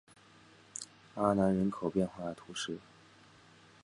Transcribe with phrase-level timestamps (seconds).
[1.13, 2.79] 阿南人口变化图示